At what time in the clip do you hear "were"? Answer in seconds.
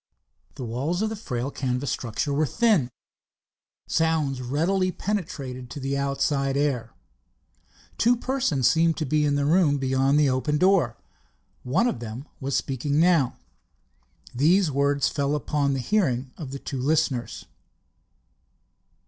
2.33-2.47